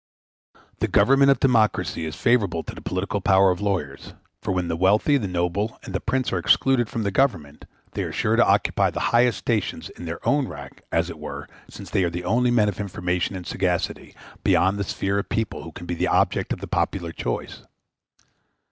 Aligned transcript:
The 0.79 0.87
government 0.87 1.29
of 1.29 1.39
democracy 1.39 2.07
is 2.07 2.15
favorable 2.15 2.63
to 2.63 2.73
the 2.73 2.81
political 2.81 3.21
power 3.21 3.51
of 3.51 3.61
lawyers; 3.61 4.15
for 4.41 4.51
when 4.51 4.67
the 4.67 4.75
wealthy, 4.75 5.15
the 5.19 5.27
noble, 5.27 5.77
and 5.83 5.93
the 5.93 5.99
prince 5.99 6.33
are 6.33 6.39
excluded 6.39 6.89
from 6.89 7.03
the 7.03 7.11
government, 7.11 7.65
they 7.91 8.01
are 8.01 8.11
sure 8.11 8.35
to 8.35 8.43
occupy 8.43 8.89
the 8.89 8.99
highest 9.13 9.37
stations, 9.37 9.91
in 9.91 10.05
their 10.05 10.27
own 10.27 10.47
right, 10.47 10.73
as 10.91 11.11
it 11.11 11.19
were, 11.19 11.47
since 11.69 11.91
they 11.91 12.03
are 12.03 12.09
the 12.09 12.23
only 12.23 12.49
men 12.49 12.67
of 12.67 12.79
information 12.79 13.35
and 13.35 13.45
sagacity, 13.45 14.15
beyond 14.43 14.79
the 14.79 14.83
sphere 14.83 15.19
of 15.19 15.25
the 15.29 15.35
people, 15.35 15.61
who 15.61 15.71
can 15.71 15.85
be 15.85 15.93
the 15.93 16.07
object 16.07 16.51
of 16.51 16.61
the 16.61 16.67
popular 16.67 17.11
choice. 17.11 17.61